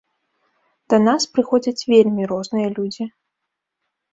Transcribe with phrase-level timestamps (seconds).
[0.93, 3.03] Да нас прыходзяць вельмі розныя людзі.